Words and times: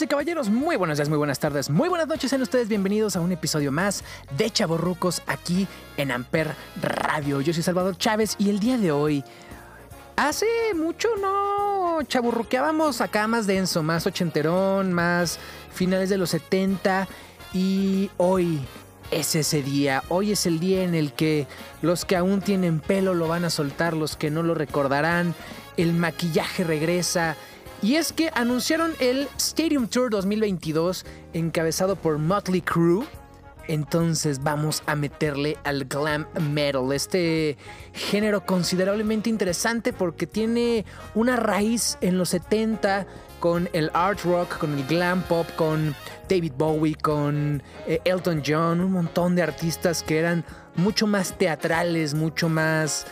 Y 0.00 0.06
caballeros, 0.06 0.48
muy 0.48 0.76
buenos 0.76 0.98
días, 0.98 1.08
muy 1.08 1.18
buenas 1.18 1.40
tardes, 1.40 1.70
muy 1.70 1.88
buenas 1.88 2.06
noches. 2.06 2.30
Sean 2.30 2.40
ustedes 2.42 2.68
bienvenidos 2.68 3.16
a 3.16 3.20
un 3.20 3.32
episodio 3.32 3.72
más 3.72 4.04
de 4.36 4.48
Chaborrucos 4.48 5.22
aquí 5.26 5.66
en 5.96 6.12
Amper 6.12 6.54
Radio. 6.80 7.40
Yo 7.40 7.52
soy 7.52 7.64
Salvador 7.64 7.98
Chávez 7.98 8.36
y 8.38 8.48
el 8.50 8.60
día 8.60 8.78
de 8.78 8.92
hoy, 8.92 9.24
hace 10.14 10.46
mucho 10.76 11.08
no 11.20 11.98
chaburruqueábamos 12.06 13.00
acá 13.00 13.26
más 13.26 13.48
denso, 13.48 13.82
más 13.82 14.06
ochenterón, 14.06 14.92
más 14.92 15.40
finales 15.72 16.10
de 16.10 16.18
los 16.18 16.30
70 16.30 17.08
y 17.52 18.08
hoy 18.18 18.60
es 19.10 19.34
ese 19.34 19.62
día. 19.62 20.04
Hoy 20.10 20.30
es 20.30 20.46
el 20.46 20.60
día 20.60 20.84
en 20.84 20.94
el 20.94 21.12
que 21.12 21.48
los 21.82 22.04
que 22.04 22.14
aún 22.14 22.40
tienen 22.40 22.78
pelo 22.78 23.14
lo 23.14 23.26
van 23.26 23.44
a 23.44 23.50
soltar, 23.50 23.94
los 23.94 24.16
que 24.16 24.30
no 24.30 24.44
lo 24.44 24.54
recordarán. 24.54 25.34
El 25.76 25.92
maquillaje 25.92 26.62
regresa 26.62 27.36
y 27.82 27.94
es 27.94 28.12
que 28.12 28.30
anunciaron 28.34 28.92
el 28.98 29.28
Stadium 29.36 29.86
Tour 29.86 30.10
2022 30.10 31.04
encabezado 31.32 31.96
por 31.96 32.18
Motley 32.18 32.60
Crue. 32.60 33.06
Entonces 33.68 34.42
vamos 34.42 34.82
a 34.86 34.96
meterle 34.96 35.58
al 35.62 35.84
glam 35.84 36.26
metal, 36.40 36.90
este 36.92 37.58
género 37.92 38.46
considerablemente 38.46 39.28
interesante 39.28 39.92
porque 39.92 40.26
tiene 40.26 40.86
una 41.14 41.36
raíz 41.36 41.98
en 42.00 42.16
los 42.16 42.30
70 42.30 43.06
con 43.40 43.68
el 43.74 43.90
art 43.92 44.20
rock, 44.24 44.56
con 44.56 44.72
el 44.76 44.86
glam 44.86 45.22
pop, 45.22 45.46
con 45.54 45.94
David 46.30 46.52
Bowie, 46.56 46.94
con 46.94 47.62
eh, 47.86 48.00
Elton 48.04 48.42
John, 48.44 48.80
un 48.80 48.92
montón 48.92 49.36
de 49.36 49.42
artistas 49.42 50.02
que 50.02 50.18
eran 50.18 50.44
mucho 50.74 51.06
más 51.06 51.36
teatrales, 51.36 52.14
mucho 52.14 52.48
más 52.48 53.06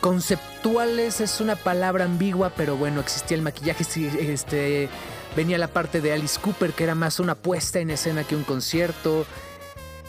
conceptuales 0.00 0.53
es 0.64 1.40
una 1.40 1.56
palabra 1.56 2.06
ambigua, 2.06 2.50
pero 2.56 2.76
bueno, 2.76 3.00
existía 3.00 3.36
el 3.36 3.42
maquillaje, 3.42 3.84
este, 4.32 4.88
venía 5.36 5.58
la 5.58 5.68
parte 5.68 6.00
de 6.00 6.12
Alice 6.12 6.40
Cooper, 6.40 6.72
que 6.72 6.84
era 6.84 6.94
más 6.94 7.20
una 7.20 7.34
puesta 7.34 7.80
en 7.80 7.90
escena 7.90 8.24
que 8.24 8.34
un 8.34 8.44
concierto. 8.44 9.26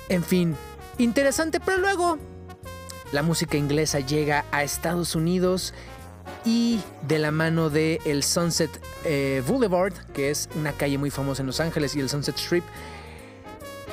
En 0.08 0.24
fin, 0.24 0.56
interesante, 0.98 1.60
pero 1.60 1.80
luego 1.80 2.18
la 3.12 3.22
música 3.22 3.58
inglesa 3.58 4.00
llega 4.00 4.46
a 4.52 4.64
Estados 4.64 5.16
Unidos 5.16 5.74
y 6.46 6.80
de 7.06 7.20
la 7.20 7.32
mano 7.32 7.70
de 7.70 8.00
el 8.06 8.24
Sunset 8.24 8.72
eh, 9.04 9.44
Boulevard, 9.46 9.94
que 10.14 10.30
es 10.30 10.48
una 10.56 10.72
calle 10.72 10.98
muy 10.98 11.10
famosa 11.10 11.42
en 11.42 11.48
Los 11.48 11.60
Ángeles, 11.60 11.96
y 11.98 12.00
el 12.00 12.10
Sunset 12.10 12.38
Strip, 12.38 12.64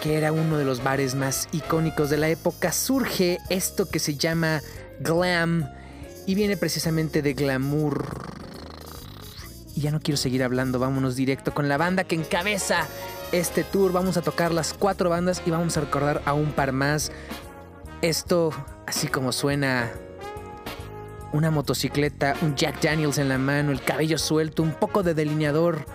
que 0.00 0.16
era 0.16 0.30
uno 0.30 0.58
de 0.58 0.64
los 0.64 0.82
bares 0.82 1.16
más 1.16 1.48
icónicos 1.50 2.08
de 2.08 2.18
la 2.18 2.28
época, 2.28 2.70
surge 2.70 3.40
esto 3.50 3.88
que 3.88 3.98
se 3.98 4.16
llama 4.16 4.62
glam 5.00 5.68
y 6.26 6.34
viene 6.34 6.56
precisamente 6.56 7.22
de 7.22 7.34
glamour. 7.34 8.06
Y 9.74 9.80
ya 9.80 9.90
no 9.90 10.00
quiero 10.00 10.16
seguir 10.16 10.42
hablando, 10.42 10.78
vámonos 10.78 11.16
directo 11.16 11.54
con 11.54 11.68
la 11.68 11.78
banda 11.78 12.04
que 12.04 12.14
encabeza 12.14 12.86
este 13.32 13.64
tour. 13.64 13.92
Vamos 13.92 14.16
a 14.16 14.22
tocar 14.22 14.52
las 14.52 14.74
cuatro 14.74 15.10
bandas 15.10 15.42
y 15.46 15.50
vamos 15.50 15.76
a 15.76 15.80
recordar 15.80 16.22
a 16.26 16.34
un 16.34 16.52
par 16.52 16.72
más. 16.72 17.10
Esto, 18.02 18.50
así 18.86 19.08
como 19.08 19.32
suena, 19.32 19.90
una 21.32 21.50
motocicleta, 21.50 22.34
un 22.42 22.54
Jack 22.54 22.82
Daniels 22.82 23.18
en 23.18 23.28
la 23.28 23.38
mano, 23.38 23.72
el 23.72 23.82
cabello 23.82 24.18
suelto, 24.18 24.62
un 24.62 24.72
poco 24.72 25.02
de 25.02 25.14
delineador, 25.14 25.86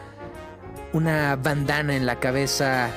una 0.93 1.35
bandana 1.35 1.95
en 1.95 2.05
la 2.05 2.19
cabeza 2.19 2.89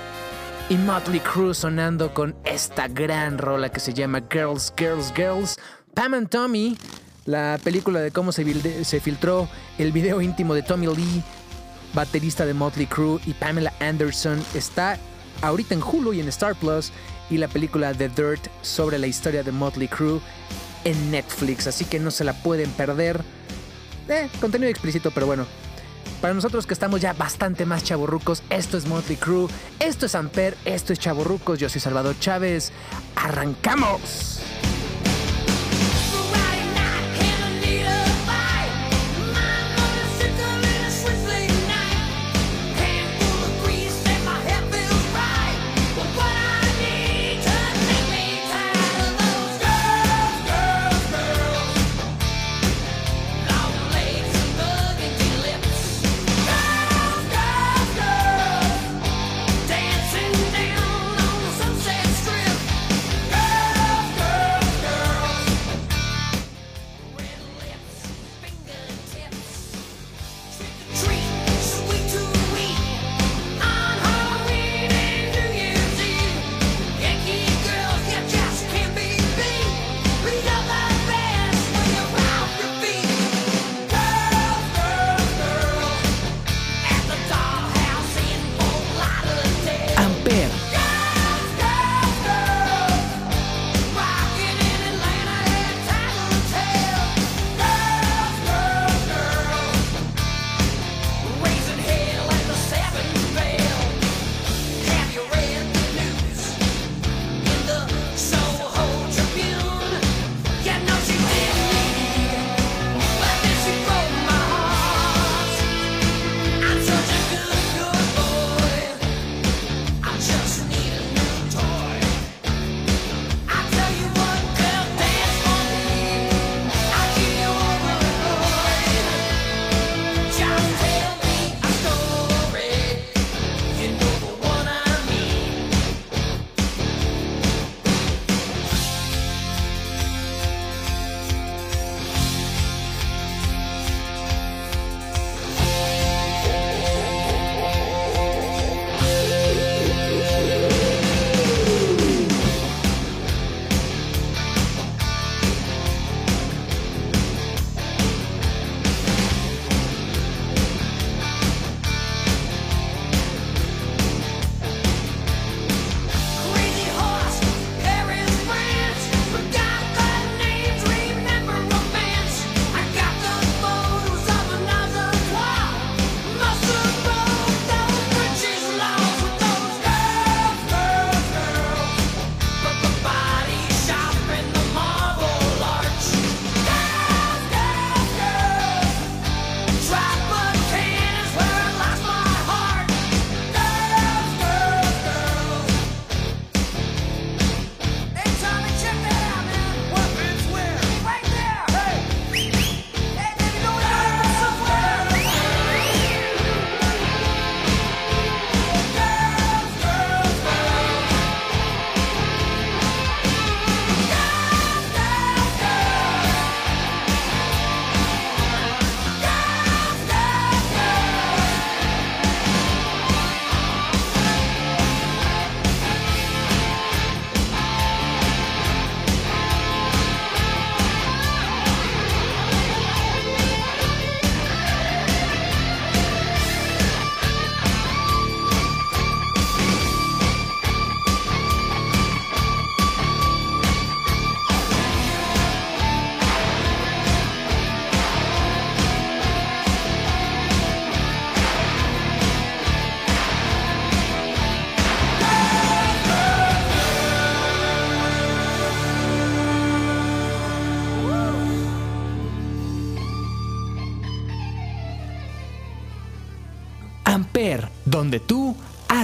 y 0.70 0.76
Motley 0.76 1.20
Crue 1.20 1.52
sonando 1.52 2.14
con 2.14 2.36
esta 2.44 2.88
gran 2.88 3.38
rola 3.38 3.70
que 3.70 3.80
se 3.80 3.92
llama 3.92 4.22
Girls, 4.30 4.72
Girls, 4.78 5.12
Girls. 5.14 5.56
Pam 5.94 6.14
and 6.14 6.28
Tommy 6.28 6.78
la 7.26 7.58
película 7.62 8.00
de 8.00 8.10
cómo 8.10 8.32
se, 8.32 8.44
filtró 9.00 9.48
el 9.78 9.92
video 9.92 10.20
íntimo 10.20 10.54
de 10.54 10.62
Tommy 10.62 10.86
Lee, 10.86 11.22
baterista 11.94 12.46
de 12.46 12.54
Motley 12.54 12.86
Crue, 12.86 13.20
y 13.26 13.34
Pamela 13.34 13.72
Anderson 13.80 14.42
está 14.54 14.98
ahorita 15.42 15.74
en 15.74 15.82
Hulu 15.82 16.12
y 16.12 16.20
en 16.20 16.28
Star 16.28 16.54
Plus, 16.54 16.92
y 17.28 17.38
la 17.38 17.48
película 17.48 17.94
The 17.94 18.08
Dirt 18.08 18.48
sobre 18.62 18.98
la 18.98 19.06
historia 19.06 19.42
de 19.42 19.52
Motley 19.52 19.88
Crue 19.88 20.20
en 20.84 21.10
Netflix, 21.10 21.66
así 21.66 21.84
que 21.84 21.98
no 21.98 22.10
se 22.10 22.24
la 22.24 22.32
pueden 22.32 22.70
perder. 22.70 23.22
Eh, 24.08 24.28
contenido 24.40 24.70
explícito, 24.70 25.10
pero 25.10 25.26
bueno. 25.26 25.46
Para 26.20 26.34
nosotros 26.34 26.66
que 26.66 26.74
estamos 26.74 27.00
ya 27.00 27.14
bastante 27.14 27.64
más 27.64 27.82
chaborrucos, 27.82 28.42
esto 28.50 28.76
es 28.76 28.86
Motley 28.86 29.16
Crue, 29.16 29.48
esto 29.78 30.04
es 30.04 30.14
Amper, 30.14 30.54
esto 30.66 30.92
es 30.92 30.98
Chaborrucos, 30.98 31.58
yo 31.58 31.70
soy 31.70 31.80
Salvador 31.80 32.18
Chávez. 32.18 32.72
¡Arrancamos! 33.16 34.40
Amper, 37.70 38.09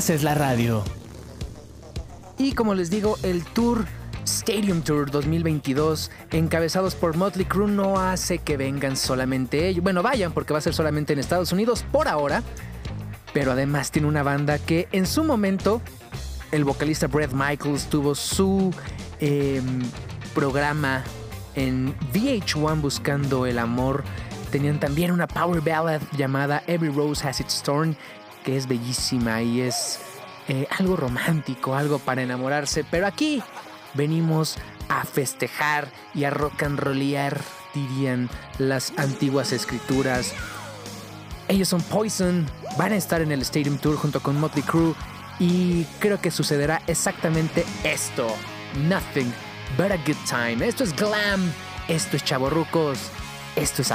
haces 0.07 0.23
la 0.23 0.37
radio. 0.37 0.85
Y 2.39 2.53
como 2.53 2.77
les 2.77 2.91
digo, 2.91 3.19
el 3.25 3.43
tour 3.43 3.87
Stadium 4.23 4.83
Tour 4.83 5.11
2022, 5.11 6.13
encabezados 6.31 6.95
por 6.95 7.17
Motley 7.17 7.45
Crue, 7.45 7.67
no 7.67 7.99
hace 7.99 8.39
que 8.39 8.57
vengan 8.57 8.97
solamente 8.97 9.67
ellos. 9.67 9.83
Bueno, 9.83 10.05
vayan 10.05 10.31
porque 10.31 10.53
va 10.53 10.61
a 10.61 10.63
ser 10.63 10.75
solamente 10.75 11.13
en 11.13 11.19
Estados 11.19 11.51
Unidos 11.51 11.85
por 11.91 12.07
ahora. 12.07 12.45
Pero 13.35 13.51
además 13.51 13.91
tiene 13.91 14.07
una 14.07 14.23
banda 14.23 14.61
que 14.61 14.87
en 14.93 15.07
su 15.07 15.25
momento 15.25 15.83
el 16.53 16.63
vocalista 16.63 17.09
Brett 17.09 17.33
Michaels 17.33 17.87
tuvo 17.87 18.15
su 18.15 18.73
em, 19.19 19.83
programa 20.37 21.03
en 21.57 21.99
VH1 22.13 22.81
buscando 22.81 23.45
el 23.45 23.59
amor. 23.59 24.05
Tenían 24.53 24.79
también 24.79 25.11
una 25.11 25.27
power 25.27 25.61
ballad 25.61 26.01
llamada 26.17 26.63
Every 26.69 26.93
Rose 26.93 27.27
Has 27.27 27.41
Its 27.41 27.61
Thorn, 27.61 27.97
que 28.47 28.57
es 28.57 28.69
bellísima 28.69 29.43
y 29.43 29.61
es 29.61 29.99
eh, 30.47 30.69
algo 30.79 30.95
romántico, 30.95 31.75
algo 31.75 31.99
para 31.99 32.23
enamorarse. 32.23 32.85
Pero 32.89 33.09
aquí 33.09 33.43
venimos 33.95 34.57
a 34.89 35.05
festejar 35.05 35.89
y 36.15 36.25
a 36.25 36.31
rock 36.31 36.63
and 36.63 36.79
rollear, 36.79 37.41
dirían 37.75 38.31
las 38.59 38.93
antiguas 38.99 39.53
escrituras. 39.53 40.33
Ellos 41.49 41.69
son 41.69 41.83
Poison, 41.83 42.47
van 42.79 42.93
a 42.93 42.97
estar 42.97 43.21
en 43.21 43.33
el 43.33 43.43
Stadium 43.43 43.79
Tour 43.79 43.97
junto 43.97 44.21
con 44.21 44.39
Motley 44.39 44.63
Crue 44.63 44.95
y 45.41 45.85
creo 45.99 46.21
que 46.21 46.31
sucederá 46.31 46.81
exactamente 46.87 47.67
esto. 47.83 48.29
Nothing 48.89 49.33
but 49.77 49.91
a 49.91 49.97
good 50.07 50.17
time. 50.25 50.65
Esto 50.65 50.85
es 50.85 50.95
glam, 50.95 51.53
esto 51.89 52.17
es 52.17 52.23
chaborrucos, 52.23 53.11
esto 53.57 53.83
es 53.83 53.91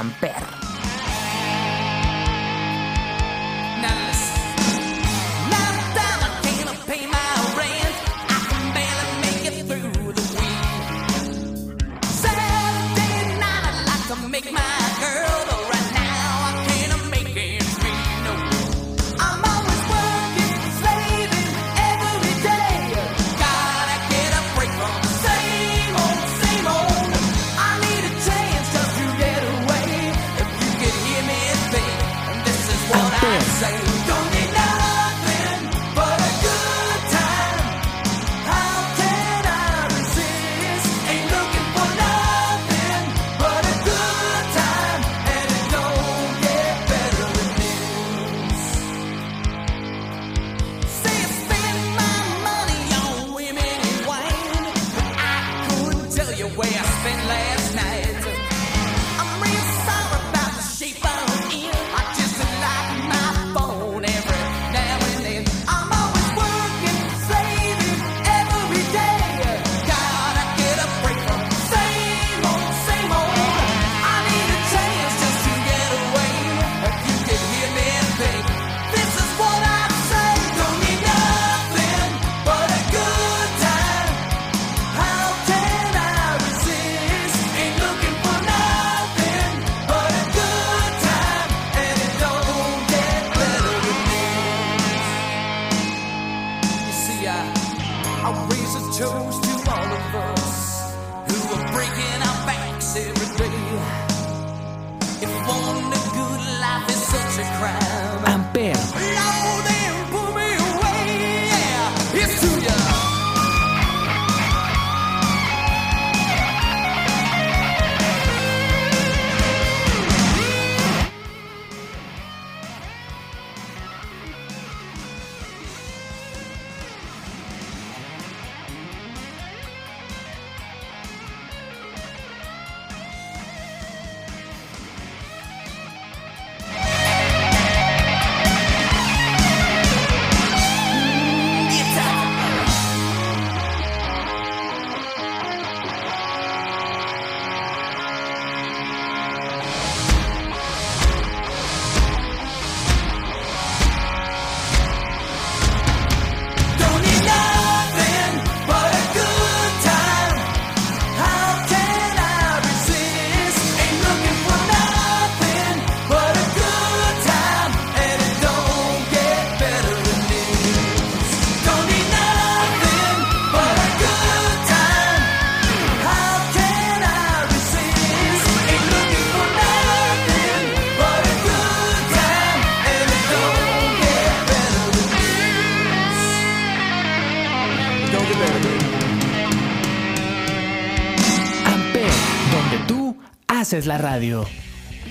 Es 193.72 193.86
la 193.86 193.96
radio. 193.96 194.46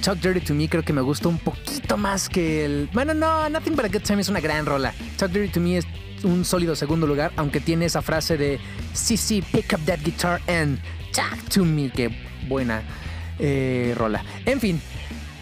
Talk 0.03 0.19
Dirty 0.19 0.39
to 0.41 0.53
Me 0.53 0.69
creo 0.69 0.83
que 0.83 0.93
me 0.93 1.01
gusta 1.01 1.27
un 1.27 1.39
poquito 1.39 1.97
más 1.97 2.29
que 2.29 2.63
el. 2.63 2.89
Bueno, 2.93 3.15
no, 3.15 3.49
Nothing 3.49 3.75
But 3.75 3.85
a 3.85 3.87
Good 3.87 4.03
Time 4.03 4.21
es 4.21 4.29
una 4.29 4.39
gran 4.39 4.67
rola. 4.67 4.93
Talk 5.17 5.31
Dirty 5.31 5.49
to 5.49 5.59
Me 5.59 5.77
es 5.77 5.87
un 6.23 6.45
sólido 6.45 6.75
segundo 6.75 7.07
lugar, 7.07 7.31
aunque 7.37 7.59
tiene 7.59 7.85
esa 7.85 8.03
frase 8.03 8.37
de 8.37 8.59
sí, 8.93 9.17
sí, 9.17 9.41
pick 9.41 9.73
up 9.73 9.83
that 9.85 9.97
guitar 10.03 10.39
and 10.47 10.79
talk 11.11 11.43
to 11.49 11.65
me. 11.65 11.89
Qué 11.89 12.15
buena 12.47 12.83
eh, 13.39 13.95
rola. 13.97 14.23
En 14.45 14.59
fin, 14.59 14.79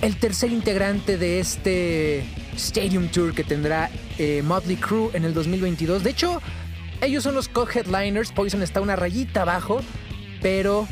el 0.02 0.16
tercer 0.16 0.54
integrante 0.54 1.18
de 1.18 1.42
este 1.42 2.24
Stadium 2.56 3.10
Tour 3.10 3.34
que 3.34 3.44
tendrá 3.44 3.90
eh, 4.18 4.42
Motley 4.46 4.78
Crue 4.78 5.10
en 5.14 5.26
el 5.26 5.34
2022. 5.34 6.04
De 6.04 6.12
hecho, 6.12 6.42
ellos 7.02 7.24
son 7.24 7.36
los 7.36 7.50
co-headliners. 7.50 8.32
Poison 8.32 8.64
está 8.64 8.80
una 8.80 8.96
rayita 8.96 9.42
abajo, 9.42 9.82
pero 10.42 10.88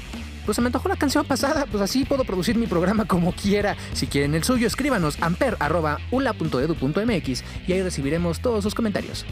pues 0.48 0.56
se 0.56 0.62
me 0.62 0.68
antojó 0.68 0.88
la 0.88 0.96
canción 0.96 1.26
pasada, 1.26 1.66
pues 1.70 1.84
así 1.84 2.06
puedo 2.06 2.24
producir 2.24 2.56
mi 2.56 2.68
programa 2.68 3.04
como 3.04 3.34
quiera. 3.34 3.76
Si 3.92 4.08
quieren 4.08 4.34
el 4.34 4.46
suyo, 4.46 4.66
escríbanos 4.66 5.22
amper.ula.edu.mx 5.22 7.44
y 7.68 7.74
ahí 7.74 7.84
recibiremos 7.84 8.40
todos 8.40 8.64
sus 8.64 8.74
comentarios. 8.74 9.26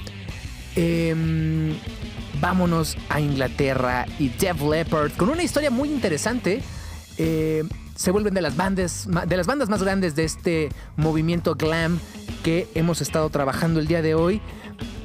Em, 0.76 1.74
vámonos 2.42 2.98
a 3.08 3.22
Inglaterra 3.22 4.06
y 4.20 4.28
Def 4.28 4.62
Leppard 4.62 5.14
con 5.14 5.30
una 5.30 5.42
historia 5.42 5.72
muy 5.72 5.88
interesante. 5.88 6.62
Eh, 7.18 7.64
se 7.96 8.12
vuelven 8.12 8.34
de 8.34 8.42
las, 8.42 8.58
bandas, 8.58 9.08
de 9.26 9.38
las 9.38 9.48
bandas 9.48 9.70
más 9.70 9.82
grandes 9.82 10.18
de 10.18 10.26
este 10.26 10.68
movimiento 10.98 11.56
glam 11.56 11.98
que 12.44 12.68
hemos 12.76 13.00
estado 13.00 13.30
trabajando 13.30 13.80
el 13.80 13.88
día 13.88 14.02
de 14.02 14.16
hoy. 14.16 14.42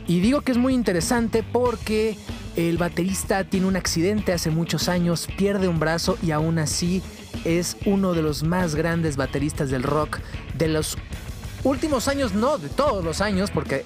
Y 0.09 0.19
digo 0.19 0.41
que 0.41 0.51
es 0.51 0.59
muy 0.59 0.75
interesante 0.75 1.45
porque 1.45 2.19
el 2.57 2.79
baterista 2.79 3.45
tiene 3.45 3.67
un 3.67 3.77
accidente 3.77 4.33
hace 4.33 4.51
muchos 4.51 4.89
años, 4.89 5.29
pierde 5.37 5.69
un 5.69 5.79
brazo 5.79 6.19
y 6.23 6.31
aún 6.31 6.59
así 6.59 7.03
es 7.45 7.77
uno 7.87 8.13
de 8.13 8.23
los 8.23 8.43
más 8.43 8.75
grandes 8.75 9.17
bateristas 9.17 9.71
del 9.71 9.83
rock 9.83 10.19
de 10.57 10.69
los 10.69 10.97
últimos 11.65 12.09
años, 12.09 12.35
no 12.35 12.59
de 12.59 12.69
todos 12.69 13.05
los 13.05 13.21
años, 13.21 13.51
porque 13.51 13.85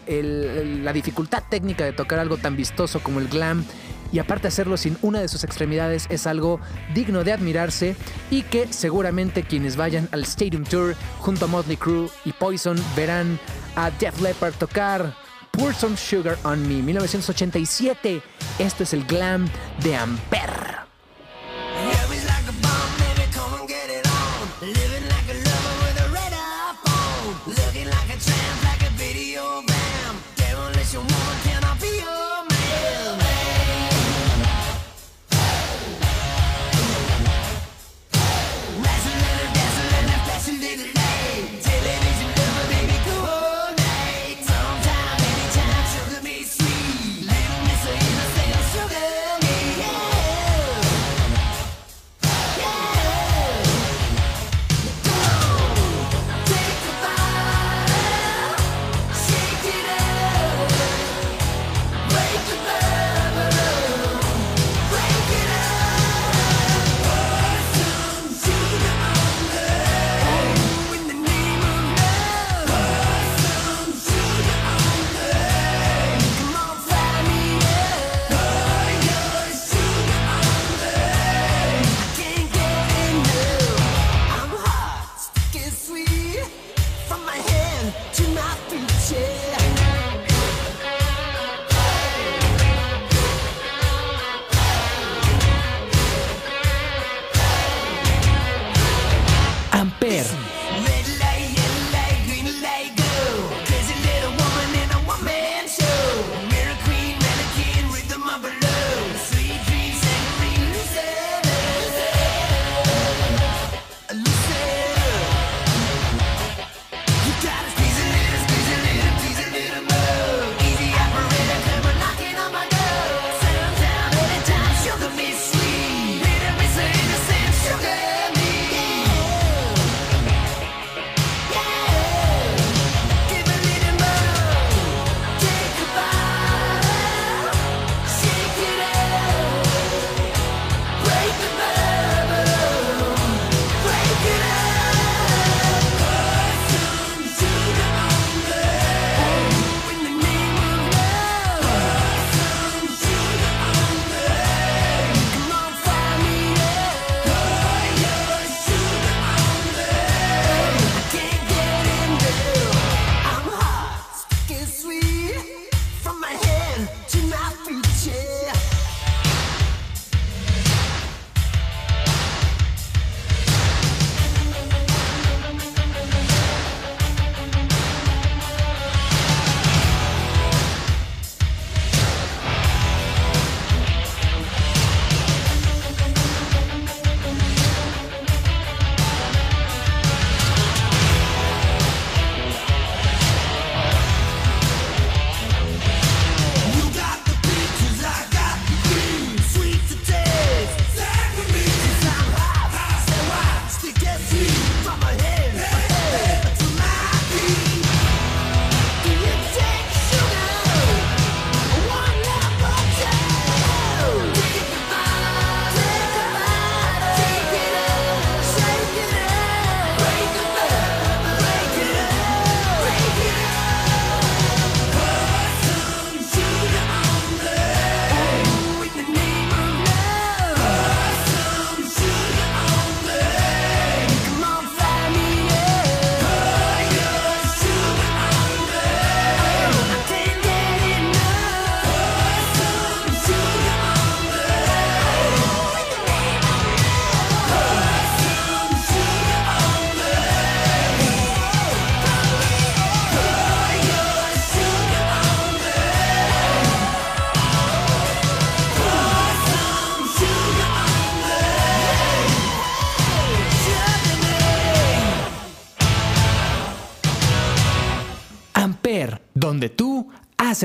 la 0.82 0.92
dificultad 0.92 1.42
técnica 1.48 1.84
de 1.84 1.92
tocar 1.92 2.18
algo 2.18 2.36
tan 2.36 2.56
vistoso 2.56 3.00
como 3.00 3.20
el 3.20 3.28
glam 3.28 3.64
y 4.12 4.20
aparte 4.20 4.46
hacerlo 4.46 4.76
sin 4.76 4.96
una 5.02 5.20
de 5.20 5.28
sus 5.28 5.42
extremidades 5.42 6.06
es 6.08 6.26
algo 6.26 6.60
digno 6.94 7.24
de 7.24 7.32
admirarse 7.32 7.96
y 8.30 8.42
que 8.42 8.72
seguramente 8.72 9.42
quienes 9.42 9.76
vayan 9.76 10.08
al 10.12 10.22
Stadium 10.22 10.62
Tour 10.64 10.94
junto 11.18 11.46
a 11.46 11.48
Motley 11.48 11.76
Crue 11.76 12.08
y 12.24 12.32
Poison 12.32 12.76
verán 12.94 13.40
a 13.74 13.90
Def 13.90 14.20
Leppard 14.20 14.54
tocar 14.54 15.23
Pour 15.56 15.72
Some 15.72 15.96
Sugar 15.96 16.36
on 16.44 16.66
Me 16.66 16.82
1987. 16.82 18.22
Esto 18.58 18.82
es 18.82 18.92
el 18.92 19.04
glam 19.04 19.48
de 19.82 19.94
Ampere. 19.94 20.63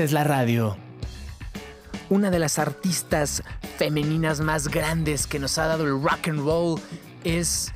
Es 0.02 0.12
la 0.12 0.24
radio. 0.24 0.78
Una 2.08 2.30
de 2.30 2.38
las 2.38 2.58
artistas 2.58 3.42
femeninas 3.76 4.40
más 4.40 4.68
grandes 4.68 5.26
que 5.26 5.38
nos 5.38 5.58
ha 5.58 5.66
dado 5.66 5.84
el 5.84 6.02
rock 6.02 6.28
and 6.28 6.40
roll 6.40 6.80
es 7.22 7.72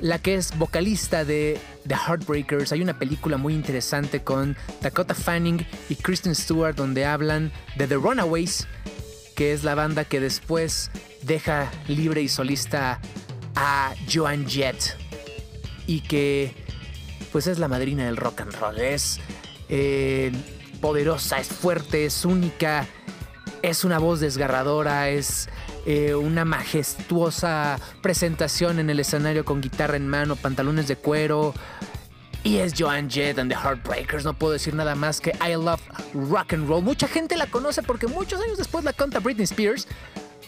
la 0.00 0.20
que 0.20 0.36
es 0.36 0.56
vocalista 0.56 1.24
de 1.24 1.58
The 1.88 1.96
Heartbreakers. 1.96 2.70
Hay 2.70 2.82
una 2.82 2.98
película 2.98 3.36
muy 3.36 3.54
interesante 3.54 4.22
con 4.22 4.56
Dakota 4.80 5.14
Fanning 5.14 5.66
y 5.88 5.96
Kristen 5.96 6.36
Stewart 6.36 6.76
donde 6.76 7.04
hablan 7.04 7.50
de 7.76 7.88
The 7.88 7.96
Runaways, 7.96 8.68
que 9.34 9.52
es 9.52 9.64
la 9.64 9.74
banda 9.74 10.04
que 10.04 10.20
después 10.20 10.92
deja 11.22 11.70
libre 11.88 12.22
y 12.22 12.28
solista 12.28 13.00
a 13.56 13.92
Joan 14.12 14.46
Jett 14.46 14.96
y 15.88 16.02
que 16.02 16.54
pues 17.32 17.48
es 17.48 17.58
la 17.58 17.66
madrina 17.66 18.06
del 18.06 18.16
rock 18.16 18.42
and 18.42 18.54
roll. 18.54 18.78
Es 18.78 19.18
eh, 19.68 20.30
poderosa, 20.80 21.38
es 21.38 21.48
fuerte, 21.48 22.06
es 22.06 22.24
única, 22.24 22.86
es 23.62 23.84
una 23.84 23.98
voz 23.98 24.20
desgarradora, 24.20 25.08
es 25.08 25.48
eh, 25.86 26.14
una 26.14 26.44
majestuosa 26.44 27.78
presentación 28.02 28.78
en 28.78 28.90
el 28.90 29.00
escenario 29.00 29.44
con 29.44 29.60
guitarra 29.60 29.96
en 29.96 30.08
mano, 30.08 30.36
pantalones 30.36 30.88
de 30.88 30.96
cuero. 30.96 31.54
Y 32.42 32.58
es 32.58 32.74
Joan 32.78 33.10
Jett 33.10 33.38
and 33.38 33.50
the 33.50 33.56
Heartbreakers. 33.56 34.24
No 34.24 34.32
puedo 34.32 34.52
decir 34.52 34.72
nada 34.74 34.94
más 34.94 35.20
que 35.20 35.32
I 35.44 35.54
love 35.54 35.80
rock 36.14 36.52
and 36.52 36.68
roll. 36.68 36.82
Mucha 36.82 37.08
gente 37.08 37.36
la 37.36 37.46
conoce 37.48 37.82
porque 37.82 38.06
muchos 38.06 38.40
años 38.40 38.56
después 38.56 38.84
la 38.84 38.92
canta 38.92 39.18
Britney 39.18 39.44
Spears. 39.44 39.88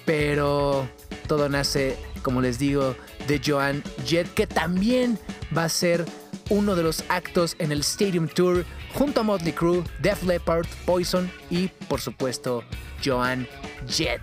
Pero 0.05 0.89
todo 1.27 1.49
nace, 1.49 1.99
como 2.23 2.41
les 2.41 2.59
digo, 2.59 2.95
de 3.27 3.41
Joan 3.45 3.83
Jett, 4.07 4.33
que 4.33 4.47
también 4.47 5.19
va 5.57 5.65
a 5.65 5.69
ser 5.69 6.05
uno 6.51 6.75
de 6.75 6.83
los 6.83 7.05
actos 7.09 7.57
en 7.59 7.73
el 7.73 7.81
Stadium 7.81 8.29
Tour 8.29 8.65
junto 8.95 9.21
a 9.21 9.23
Motley 9.23 9.53
Crue, 9.53 9.85
Def 10.01 10.23
Leppard, 10.23 10.67
Poison 10.85 11.31
y, 11.51 11.69
por 11.89 12.01
supuesto, 12.01 12.65
Joan 13.05 13.47
Jett. 13.87 14.21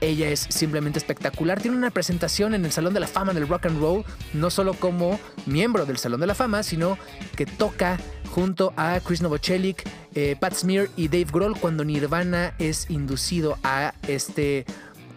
Ella 0.00 0.30
es 0.30 0.40
simplemente 0.48 0.98
espectacular. 0.98 1.60
Tiene 1.60 1.76
una 1.76 1.90
presentación 1.90 2.54
en 2.54 2.64
el 2.64 2.72
Salón 2.72 2.94
de 2.94 3.00
la 3.00 3.06
Fama 3.06 3.34
del 3.34 3.46
Rock 3.46 3.66
and 3.66 3.80
Roll, 3.80 4.04
no 4.32 4.50
solo 4.50 4.72
como 4.74 5.20
miembro 5.44 5.84
del 5.84 5.98
Salón 5.98 6.20
de 6.20 6.26
la 6.26 6.34
Fama, 6.34 6.62
sino 6.62 6.96
que 7.36 7.44
toca 7.44 7.98
junto 8.30 8.72
a 8.76 9.00
Chris 9.00 9.20
Novoselic, 9.20 9.86
eh, 10.14 10.36
Pat 10.40 10.54
Smear 10.54 10.88
y 10.96 11.08
Dave 11.08 11.26
Grohl 11.30 11.58
cuando 11.58 11.84
Nirvana 11.84 12.54
es 12.58 12.88
inducido 12.88 13.58
a 13.62 13.94
este 14.08 14.64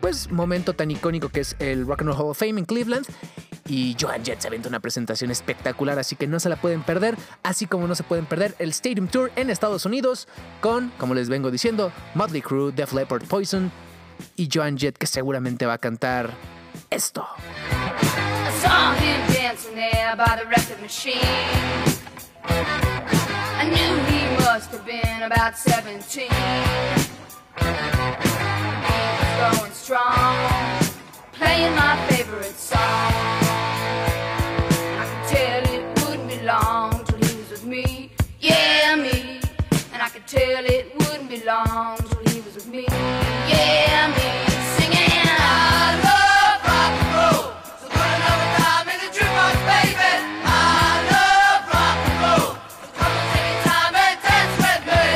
pues 0.01 0.29
momento 0.31 0.73
tan 0.73 0.91
icónico 0.91 1.29
que 1.29 1.39
es 1.39 1.55
el 1.59 1.87
Rock 1.87 2.01
and 2.01 2.09
Roll 2.09 2.19
Hall 2.19 2.31
of 2.31 2.37
Fame 2.37 2.59
en 2.59 2.65
Cleveland. 2.65 3.05
Y 3.73 3.97
Joan 3.99 4.23
Jett 4.23 4.39
se 4.39 4.47
aventó 4.47 4.69
una 4.69 4.79
presentación 4.79 5.31
espectacular, 5.31 5.97
así 5.97 6.15
que 6.15 6.27
no 6.27 6.39
se 6.39 6.47
la 6.47 6.57
pueden 6.57 6.83
perder, 6.83 7.17
así 7.41 7.65
como 7.65 7.87
no 7.87 7.95
se 7.95 8.03
pueden 8.03 8.27
perder 8.27 8.53
el 8.59 8.69
Stadium 8.69 9.07
Tour 9.07 9.31
en 9.35 9.49
Estados 9.49 9.87
Unidos 9.87 10.27
con, 10.61 10.91
como 10.99 11.15
les 11.15 11.27
vengo 11.27 11.49
diciendo, 11.49 11.91
Motley 12.13 12.43
Crue, 12.43 12.71
Def 12.71 12.93
Leppard, 12.93 13.23
Poison 13.23 13.71
y 14.35 14.47
Joan 14.53 14.77
Jett 14.77 14.95
que 14.95 15.07
seguramente 15.07 15.65
va 15.65 15.73
a 15.73 15.77
cantar 15.79 16.29
esto. 16.91 17.25
I 17.71 18.51
saw 18.61 18.93
him 18.93 19.19
dancing 19.33 19.73
long 41.45 41.97
till 41.97 42.21
he 42.31 42.39
was 42.41 42.55
with 42.55 42.67
me, 42.67 42.85
yeah, 42.87 44.07
me. 44.15 44.23
Singing, 44.75 45.27
I 45.27 45.99
love 46.07 46.63
rock 46.63 46.93
and 47.03 47.11
roll. 47.15 47.43
So 47.81 47.87
put 47.91 48.09
another 48.17 48.49
dime 48.57 48.87
in 48.87 48.97
the 49.03 49.09
jukebox, 49.11 49.55
baby. 49.67 50.11
I 50.45 50.55
love 51.11 51.61
rock 51.73 51.99
and 52.07 52.17
roll. 52.23 52.55
So 52.79 52.85
come 53.67 53.95
and 53.95 54.17
dance 54.23 54.55
with 54.63 54.83
me. 54.87 55.07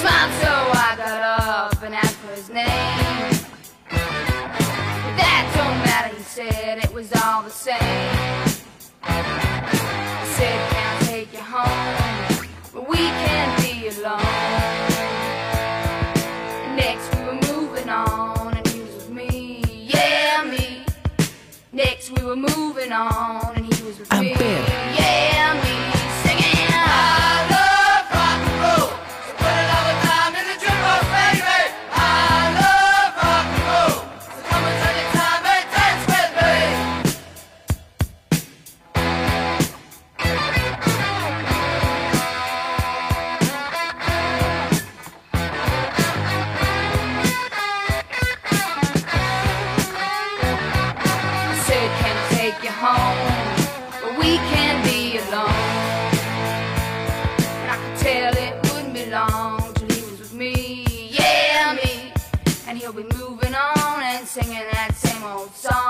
Smiled, 0.00 0.32
so 0.42 0.52
I 0.70 0.94
got 0.96 1.20
up 1.48 1.82
and 1.82 1.94
asked 1.96 2.18
for 2.18 2.32
his 2.32 2.48
name. 2.48 3.34
That 5.18 5.42
don't 5.56 5.78
matter, 5.84 6.14
he 6.14 6.22
said, 6.22 6.78
it 6.78 6.92
was 6.94 7.12
all 7.24 7.42
the 7.42 7.50
same. 7.50 8.30
We 22.20 22.26
were 22.26 22.36
moving 22.36 22.92
on 22.92 23.52
and 23.56 23.64
he 23.64 23.82
was 23.82 23.98
with 23.98 24.12
me, 24.12 24.32
Ampere. 24.32 24.46
yeah, 24.46 25.39
that 65.30 65.36
same 65.36 65.38
old 65.38 65.54
song, 65.54 65.89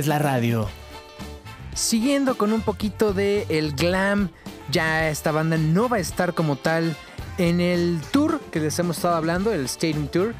haces 0.00 0.06
la 0.06 0.18
radio. 0.18 0.66
Siguiendo 1.74 2.36
con 2.36 2.52
un 2.52 2.62
poquito 2.62 3.12
de 3.12 3.46
el 3.48 3.72
glam, 3.74 4.30
ya 4.70 5.08
esta 5.10 5.30
banda 5.30 5.56
no 5.58 5.88
va 5.88 5.98
a 5.98 6.00
estar 6.00 6.32
como 6.34 6.56
tal 6.56 6.96
en 7.38 7.60
el 7.60 8.00
tour 8.10 8.40
que 8.50 8.60
les 8.60 8.78
hemos 8.78 8.96
estado 8.96 9.16
hablando, 9.16 9.52
el 9.52 9.66
Stadium 9.66 10.08
Tour, 10.08 10.34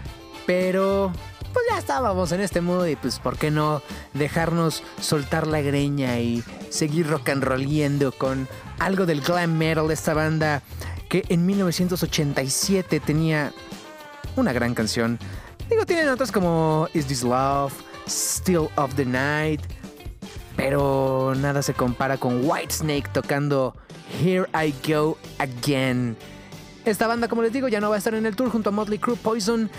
pero 0.47 1.13
pues 1.53 1.65
ya 1.71 1.79
estábamos 1.79 2.33
en 2.33 2.41
este 2.41 2.61
modo 2.61 2.89
y 2.89 2.97
pues 2.97 3.19
por 3.19 3.37
qué 3.37 3.51
no 3.51 3.83
dejarnos 4.15 4.83
soltar 5.01 5.47
la 5.47 5.61
greña 5.61 6.19
y 6.19 6.43
seguir 6.71 7.09
rock 7.09 7.29
and 7.29 7.45
rolliendo 7.45 8.13
con 8.13 8.49
algo 8.79 9.05
del 9.05 9.21
glam 9.21 9.57
metal, 9.59 9.91
esta 9.91 10.15
banda 10.15 10.63
que 11.09 11.25
en 11.29 11.45
1987 11.45 13.01
tenía 13.01 13.53
una 14.37 14.53
gran 14.53 14.75
canción. 14.75 15.19
Digo, 15.69 15.85
tienen 15.87 16.09
otras 16.09 16.33
como 16.33 16.89
Is 16.95 17.07
This 17.07 17.23
Love, 17.23 17.73
Still 18.11 18.69
of 18.77 18.95
the 18.97 19.07
Night, 19.07 19.61
pero 20.57 21.35
nada 21.37 21.63
se 21.63 21.73
compara 21.73 22.17
con 22.17 22.45
Whitesnake 22.45 23.09
tocando 23.13 23.75
Here 24.23 24.47
I 24.53 24.75
Go 24.87 25.17
Again. 25.39 26.17
Esta 26.85 27.07
banda, 27.07 27.29
como 27.29 27.43
les 27.43 27.53
digo, 27.53 27.69
ya 27.69 27.81
no 27.81 27.89
va 27.89 27.95
a 27.95 27.99
estar 27.99 28.15
en 28.15 28.27
el 28.27 28.35
tour 28.35 28.51
junto 28.51 28.71
a 28.71 28.73
Motley 28.73 28.99
Crue, 28.99 29.17
Poison 29.17 29.71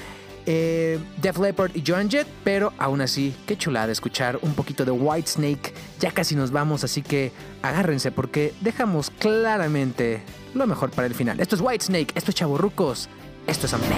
eh, 0.45 0.99
Def 1.21 1.37
Leppard 1.37 1.75
y 1.75 1.83
Joan 1.85 2.09
Jett, 2.09 2.27
pero 2.43 2.73
aún 2.77 3.01
así, 3.01 3.35
qué 3.45 3.57
chulada 3.57 3.91
escuchar 3.91 4.39
un 4.41 4.53
poquito 4.53 4.85
de 4.85 4.91
Whitesnake. 4.91 5.73
Ya 5.99 6.11
casi 6.11 6.35
nos 6.35 6.51
vamos, 6.51 6.83
así 6.83 7.01
que 7.01 7.31
agárrense 7.61 8.11
porque 8.11 8.53
dejamos 8.61 9.11
claramente 9.11 10.21
lo 10.53 10.65
mejor 10.67 10.89
para 10.91 11.07
el 11.07 11.13
final. 11.13 11.39
Esto 11.39 11.55
es 11.55 11.61
Whitesnake, 11.61 12.13
esto 12.15 12.31
es 12.31 12.35
Chaborrucos, 12.35 13.09
esto 13.47 13.65
es 13.67 13.73
Ampere. 13.73 13.95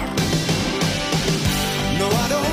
No, 1.98 2.43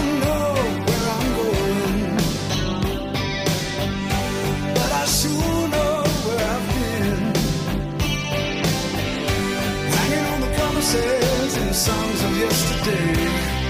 on 10.82 10.88
the 10.88 10.98
promises 10.98 11.58
and 11.58 11.76
songs 11.76 12.24
of 12.24 12.38
yesterday, 12.40 13.61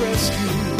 rescue. 0.00 0.75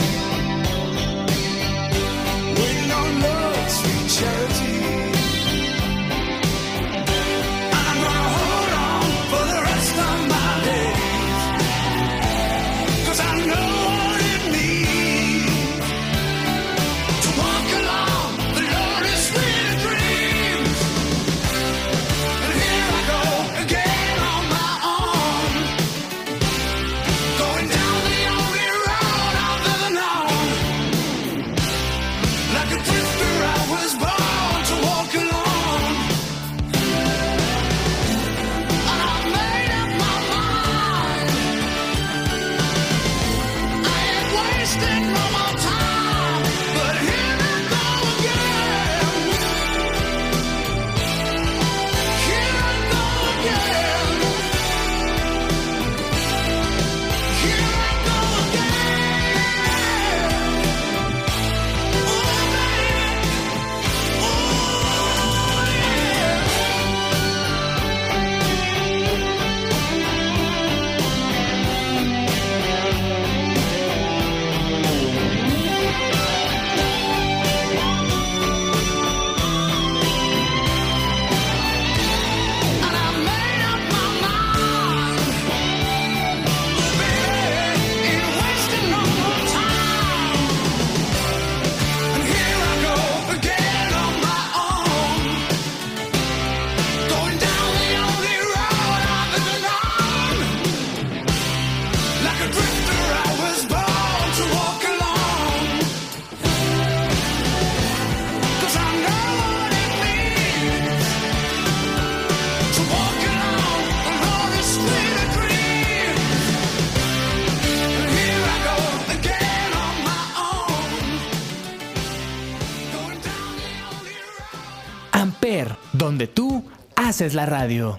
Donde 126.07 126.29
tú 126.29 126.63
haces 126.95 127.35
la 127.35 127.47
radio. 127.47 127.99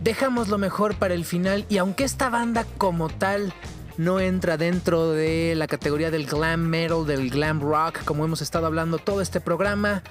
Dejamos 0.00 0.46
lo 0.46 0.58
mejor 0.58 0.94
para 0.94 1.12
el 1.14 1.24
final 1.24 1.66
y 1.68 1.78
aunque 1.78 2.04
esta 2.04 2.30
banda 2.30 2.64
como 2.78 3.08
tal 3.08 3.52
no 3.96 4.20
entra 4.20 4.56
dentro 4.56 5.10
de 5.10 5.54
la 5.56 5.66
categoría 5.66 6.12
del 6.12 6.26
glam 6.26 6.60
metal, 6.60 7.04
del 7.04 7.30
glam 7.30 7.60
rock, 7.60 8.04
como 8.04 8.24
hemos 8.24 8.42
estado 8.42 8.66
hablando 8.66 8.98
todo 8.98 9.20
este 9.20 9.40
programa, 9.40 10.04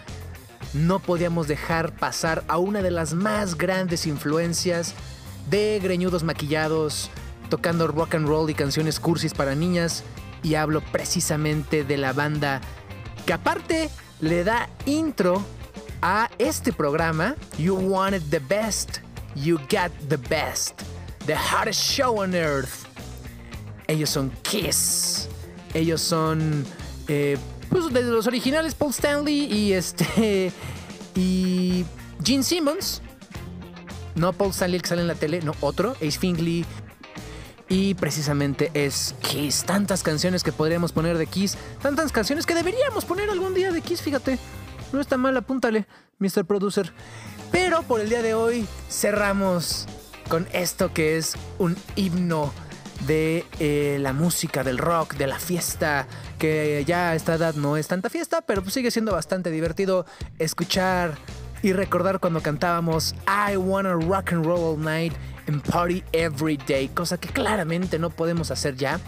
no 0.73 0.99
podíamos 0.99 1.47
dejar 1.47 1.93
pasar 1.93 2.43
a 2.49 2.57
una 2.57 2.81
de 2.81 2.91
las 2.91 3.13
más 3.13 3.57
grandes 3.57 4.05
influencias 4.07 4.93
de 5.49 5.79
greñudos 5.81 6.23
maquillados, 6.23 7.09
tocando 7.49 7.87
rock 7.87 8.15
and 8.15 8.27
roll 8.27 8.49
y 8.49 8.55
canciones 8.55 8.99
cursis 8.99 9.33
para 9.33 9.55
niñas, 9.55 10.03
y 10.43 10.55
hablo 10.55 10.81
precisamente 10.91 11.85
de 11.85 11.95
la 11.95 12.11
banda 12.11 12.59
que 13.25 13.31
aparte 13.31 13.89
le 14.21 14.43
da 14.43 14.69
intro 14.85 15.43
a 16.01 16.29
este 16.37 16.71
programa, 16.71 17.35
You 17.57 17.75
Wanted 17.75 18.23
the 18.29 18.39
Best, 18.39 18.99
You 19.35 19.57
Got 19.69 19.91
the 20.09 20.17
Best, 20.17 20.81
The 21.25 21.35
Hottest 21.35 21.81
Show 21.81 22.21
on 22.21 22.33
Earth. 22.33 22.85
Ellos 23.87 24.09
son 24.09 24.31
Kiss. 24.43 25.27
Ellos 25.73 26.01
son 26.01 26.65
eh, 27.07 27.37
pues 27.69 27.91
de 27.93 28.03
los 28.03 28.27
originales 28.27 28.75
Paul 28.75 28.91
Stanley 28.91 29.45
y 29.51 29.73
este 29.73 30.51
y 31.15 31.85
Gene 32.23 32.43
Simmons. 32.43 33.01
No 34.15 34.33
Paul 34.33 34.51
Stanley 34.51 34.75
el 34.75 34.81
que 34.81 34.89
sale 34.89 35.01
en 35.01 35.07
la 35.07 35.15
tele, 35.15 35.41
no 35.41 35.53
otro, 35.61 35.91
Ace 36.01 36.19
Fingley. 36.19 36.65
Y 37.71 37.93
precisamente 37.93 38.69
es 38.73 39.15
Kiss. 39.21 39.63
Tantas 39.63 40.03
canciones 40.03 40.43
que 40.43 40.51
podríamos 40.51 40.91
poner 40.91 41.17
de 41.17 41.25
Kiss. 41.25 41.57
Tantas 41.81 42.11
canciones 42.11 42.45
que 42.45 42.53
deberíamos 42.53 43.05
poner 43.05 43.29
algún 43.29 43.53
día 43.53 43.71
de 43.71 43.81
Kiss, 43.81 44.01
fíjate. 44.01 44.37
No 44.91 44.99
está 44.99 45.15
mal, 45.15 45.37
apúntale, 45.37 45.87
Mr. 46.19 46.43
Producer. 46.43 46.91
Pero 47.49 47.83
por 47.83 48.01
el 48.01 48.09
día 48.09 48.21
de 48.21 48.33
hoy 48.33 48.67
cerramos 48.89 49.87
con 50.27 50.49
esto 50.51 50.93
que 50.93 51.17
es 51.17 51.37
un 51.59 51.77
himno 51.95 52.51
de 53.07 53.45
eh, 53.61 53.99
la 54.01 54.11
música, 54.11 54.65
del 54.65 54.77
rock, 54.77 55.15
de 55.15 55.27
la 55.27 55.39
fiesta, 55.39 56.07
que 56.39 56.83
ya 56.85 57.11
a 57.11 57.15
esta 57.15 57.35
edad 57.35 57.55
no 57.55 57.77
es 57.77 57.87
tanta 57.87 58.09
fiesta, 58.09 58.41
pero 58.41 58.63
pues 58.63 58.73
sigue 58.73 58.91
siendo 58.91 59.13
bastante 59.13 59.49
divertido 59.49 60.05
escuchar 60.39 61.15
y 61.63 61.71
recordar 61.71 62.19
cuando 62.19 62.41
cantábamos 62.41 63.15
I 63.27 63.55
wanna 63.55 63.93
rock 63.93 64.33
and 64.33 64.45
roll 64.45 64.59
all 64.59 64.77
night 64.77 65.13
and 65.47 65.61
party 65.63 66.03
every 66.11 66.57
day, 66.57 66.87
cosa 66.89 67.17
que 67.17 67.29
claramente 67.29 67.99
no 67.99 68.09
podemos 68.09 68.51
hacer 68.51 68.75
ya. 68.75 68.99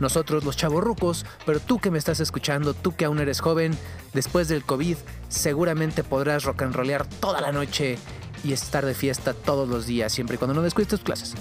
Nosotros 0.00 0.44
los 0.44 0.56
chavorrucos, 0.56 1.24
pero 1.46 1.60
tú 1.60 1.78
que 1.78 1.90
me 1.90 1.98
estás 1.98 2.20
escuchando, 2.20 2.74
tú 2.74 2.96
que 2.96 3.04
aún 3.04 3.20
eres 3.20 3.40
joven, 3.40 3.76
después 4.12 4.48
del 4.48 4.64
COVID 4.64 4.96
seguramente 5.28 6.02
podrás 6.02 6.44
rock 6.44 6.62
and 6.62 6.74
rollear 6.74 7.06
toda 7.06 7.40
la 7.40 7.52
noche 7.52 7.98
y 8.42 8.52
estar 8.52 8.84
de 8.84 8.94
fiesta 8.94 9.34
todos 9.34 9.68
los 9.68 9.86
días, 9.86 10.12
siempre 10.12 10.34
y 10.34 10.38
cuando 10.38 10.54
no 10.54 10.62
descuides 10.62 10.88
tus 10.88 11.00
clases. 11.00 11.34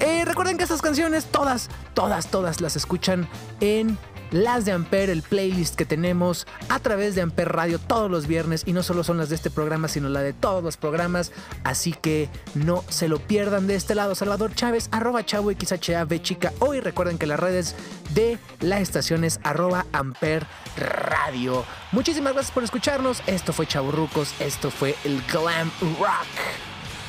Eh, 0.00 0.24
recuerden 0.26 0.58
que 0.58 0.64
estas 0.64 0.82
canciones, 0.82 1.26
todas, 1.26 1.70
todas, 1.94 2.30
todas 2.30 2.60
las 2.60 2.76
escuchan 2.76 3.26
en 3.60 3.96
las 4.30 4.64
de 4.64 4.72
Amper, 4.72 5.10
el 5.10 5.22
playlist 5.22 5.74
que 5.74 5.84
tenemos 5.84 6.46
a 6.68 6.78
través 6.78 7.14
de 7.14 7.22
Amper 7.22 7.52
Radio 7.52 7.78
todos 7.78 8.10
los 8.10 8.26
viernes. 8.26 8.62
Y 8.66 8.72
no 8.72 8.82
solo 8.82 9.04
son 9.04 9.18
las 9.18 9.28
de 9.28 9.34
este 9.34 9.50
programa, 9.50 9.88
sino 9.88 10.08
la 10.08 10.22
de 10.22 10.32
todos 10.32 10.62
los 10.62 10.76
programas. 10.76 11.32
Así 11.64 11.92
que 11.92 12.28
no 12.54 12.84
se 12.88 13.08
lo 13.08 13.18
pierdan 13.18 13.66
de 13.66 13.74
este 13.74 13.94
lado. 13.94 14.14
Salvador 14.14 14.54
Chávez, 14.54 14.88
arroba 14.92 15.24
chavo 15.24 15.50
XHAV 15.50 16.20
chica. 16.22 16.52
Hoy 16.58 16.80
recuerden 16.80 17.18
que 17.18 17.26
las 17.26 17.40
redes 17.40 17.74
de 18.14 18.38
la 18.60 18.80
estación 18.80 19.24
es 19.24 19.40
arroba 19.42 19.86
Amper 19.92 20.46
Radio. 20.76 21.64
Muchísimas 21.92 22.32
gracias 22.32 22.52
por 22.52 22.64
escucharnos. 22.64 23.22
Esto 23.26 23.52
fue 23.52 23.66
Chaburrucos, 23.66 24.34
esto 24.40 24.70
fue 24.70 24.94
el 25.04 25.22
Glam 25.32 25.70
Rock. 25.98 26.26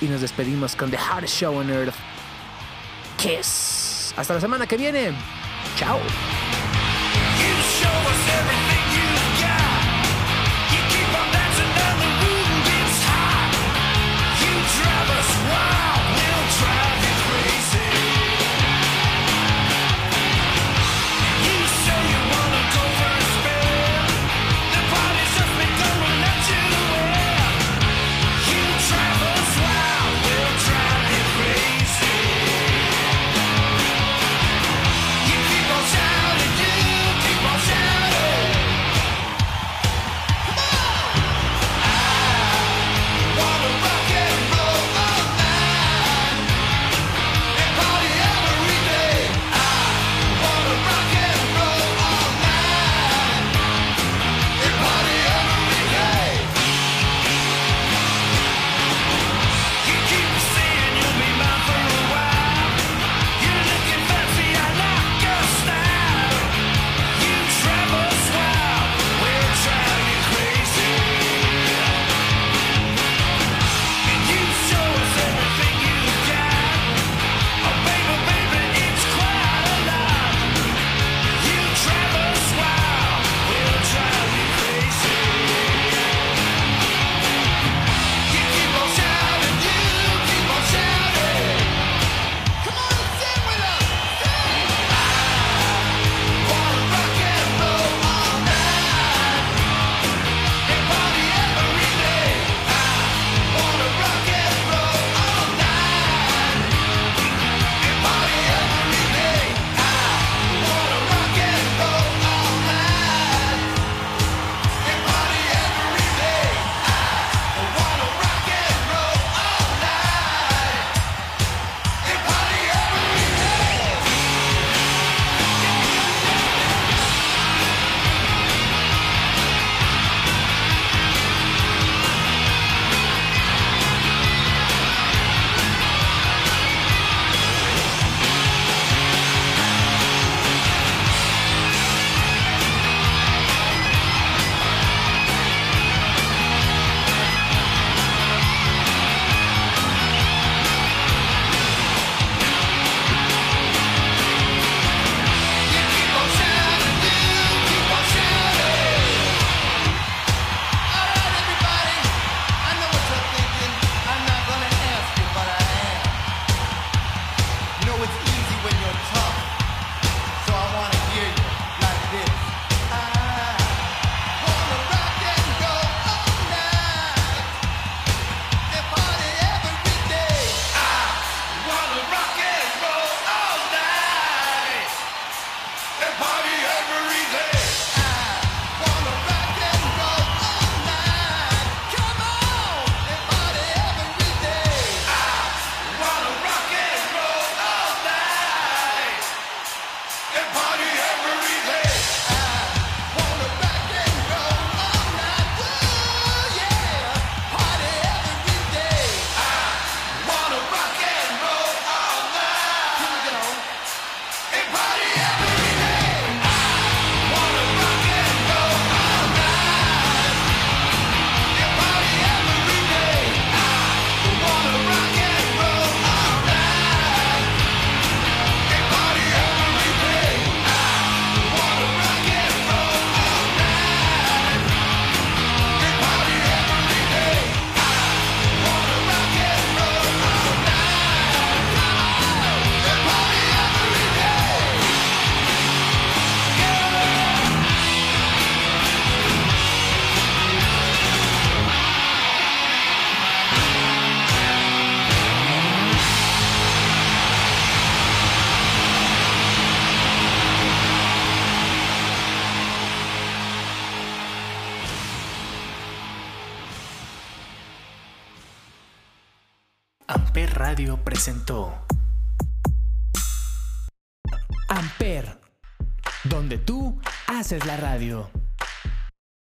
Y 0.02 0.06
nos 0.06 0.22
despedimos 0.22 0.76
con 0.76 0.92
The 0.92 0.98
Hardest 0.98 1.36
Show 1.36 1.58
on 1.58 1.70
Earth. 1.70 1.96
Kiss. 3.18 4.14
Hasta 4.16 4.36
la 4.36 4.42
semana 4.42 4.68
que 4.68 4.78
viene. 4.78 5.14
Chao. 5.78 6.00
Show 7.80 7.86
us 7.90 8.30
everything 8.40 8.57